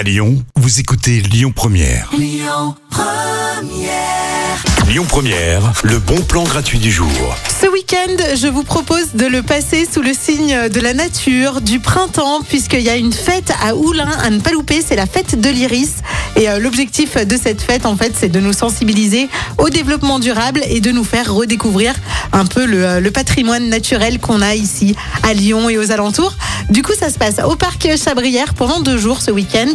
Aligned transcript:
À 0.00 0.02
Lyon, 0.02 0.42
vous 0.56 0.80
écoutez 0.80 1.20
Lyon 1.20 1.52
Première. 1.54 2.08
Lyon 2.16 2.74
Première. 5.06 5.72
le 5.84 5.98
bon 5.98 6.18
plan 6.22 6.42
gratuit 6.44 6.78
du 6.78 6.90
jour. 6.90 7.10
Ce 7.60 7.66
week-end, 7.66 8.16
je 8.34 8.48
vous 8.48 8.62
propose 8.62 9.12
de 9.12 9.26
le 9.26 9.42
passer 9.42 9.86
sous 9.86 10.00
le 10.00 10.14
signe 10.14 10.70
de 10.70 10.80
la 10.80 10.94
nature, 10.94 11.60
du 11.60 11.80
printemps, 11.80 12.40
puisqu'il 12.40 12.80
y 12.80 12.88
a 12.88 12.96
une 12.96 13.12
fête 13.12 13.52
à 13.62 13.76
Oulin 13.76 14.10
à 14.22 14.30
ne 14.30 14.40
pas 14.40 14.52
louper, 14.52 14.80
c'est 14.80 14.96
la 14.96 15.04
fête 15.04 15.38
de 15.38 15.50
l'iris. 15.50 15.96
Et 16.36 16.48
euh, 16.48 16.58
l'objectif 16.58 17.16
de 17.16 17.36
cette 17.36 17.60
fête, 17.60 17.86
en 17.86 17.96
fait, 17.96 18.12
c'est 18.14 18.28
de 18.28 18.40
nous 18.40 18.52
sensibiliser 18.52 19.28
au 19.58 19.68
développement 19.68 20.18
durable 20.18 20.60
et 20.68 20.80
de 20.80 20.90
nous 20.90 21.04
faire 21.04 21.32
redécouvrir 21.32 21.94
un 22.32 22.46
peu 22.46 22.64
le, 22.64 22.84
euh, 22.84 23.00
le 23.00 23.10
patrimoine 23.10 23.68
naturel 23.68 24.18
qu'on 24.18 24.40
a 24.40 24.54
ici 24.54 24.94
à 25.22 25.34
Lyon 25.34 25.68
et 25.68 25.78
aux 25.78 25.90
alentours. 25.90 26.34
Du 26.70 26.82
coup, 26.82 26.92
ça 26.98 27.10
se 27.10 27.18
passe 27.18 27.40
au 27.44 27.56
parc 27.56 27.88
Chabrière 27.96 28.54
pendant 28.54 28.80
deux 28.80 28.96
jours 28.98 29.20
ce 29.20 29.30
week-end. 29.30 29.72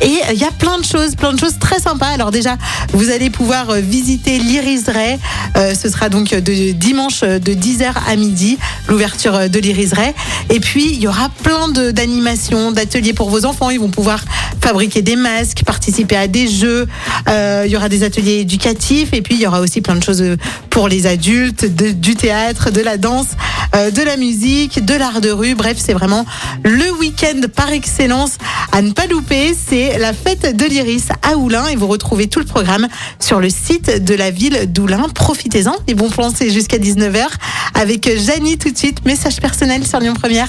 Et 0.00 0.20
il 0.32 0.38
y 0.38 0.44
a 0.44 0.50
plein 0.50 0.78
de 0.78 0.84
choses, 0.84 1.14
plein 1.14 1.32
de 1.32 1.38
choses 1.38 1.58
très 1.58 1.80
sympas. 1.80 2.06
Alors 2.06 2.30
déjà, 2.30 2.56
vous 2.92 3.10
allez 3.10 3.28
pouvoir 3.30 3.70
euh, 3.70 3.80
visiter 3.80 4.38
l'Iriseraie. 4.38 5.18
Euh, 5.56 5.74
ce 5.74 5.88
sera 5.90 6.08
donc 6.08 6.30
de 6.30 6.72
dimanche 6.72 7.20
de 7.20 7.52
10h 7.52 7.92
à 8.06 8.16
midi, 8.16 8.58
l'ouverture 8.88 9.50
de 9.50 9.58
l'Iriseraie. 9.58 10.14
Et 10.50 10.60
puis, 10.60 10.86
il 10.90 11.00
y 11.00 11.08
aura 11.08 11.28
plein 11.42 11.68
d'animations, 11.68 12.72
d'ateliers 12.72 13.12
pour 13.12 13.28
vos 13.28 13.44
enfants. 13.44 13.70
Ils 13.70 13.80
vont 13.80 13.90
pouvoir 13.90 14.20
fabriquer 14.60 15.02
des 15.02 15.16
masques, 15.16 15.62
participer 15.64 15.97
à 16.12 16.26
des 16.26 16.48
jeux. 16.48 16.86
Euh, 17.28 17.64
il 17.66 17.70
y 17.70 17.76
aura 17.76 17.88
des 17.88 18.02
ateliers 18.02 18.40
éducatifs. 18.40 19.12
Et 19.12 19.22
puis, 19.22 19.34
il 19.34 19.40
y 19.40 19.46
aura 19.46 19.60
aussi 19.60 19.80
plein 19.80 19.94
de 19.94 20.02
choses 20.02 20.22
pour 20.70 20.88
les 20.88 21.06
adultes, 21.06 21.64
du 21.64 22.14
théâtre, 22.14 22.70
de 22.70 22.80
la 22.80 22.96
danse, 22.96 23.28
euh, 23.74 23.90
de 23.90 24.02
la 24.02 24.16
musique, 24.16 24.84
de 24.84 24.94
l'art 24.94 25.20
de 25.20 25.30
rue. 25.30 25.54
Bref, 25.54 25.76
c'est 25.78 25.92
vraiment 25.92 26.24
le 26.64 26.90
week-end 26.98 27.40
par 27.54 27.70
excellence 27.72 28.38
à 28.72 28.82
ne 28.82 28.92
pas 28.92 29.06
louper. 29.06 29.54
C'est 29.54 29.98
la 29.98 30.12
fête 30.12 30.56
de 30.56 30.64
l'Iris 30.64 31.08
à 31.22 31.36
Oulin 31.36 31.66
et 31.68 31.76
vous 31.76 31.86
retrouvez 31.86 32.28
tout 32.28 32.40
le 32.40 32.46
programme 32.46 32.88
sur 33.18 33.40
le 33.40 33.50
site 33.50 34.04
de 34.04 34.14
la 34.14 34.30
ville 34.30 34.72
d'Oulin. 34.72 35.08
Profitez-en. 35.14 35.74
Les 35.86 35.94
bons 35.94 36.10
plans, 36.10 36.32
c'est 36.34 36.50
jusqu'à 36.50 36.78
19h 36.78 37.26
avec 37.74 38.08
Janie 38.18 38.58
tout 38.58 38.70
de 38.70 38.78
suite. 38.78 39.04
Message 39.04 39.40
personnel 39.40 39.86
sur 39.86 40.00
Lyon 40.00 40.14
Première. 40.14 40.48